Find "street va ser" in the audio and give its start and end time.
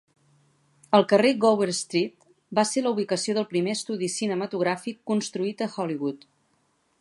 1.79-2.83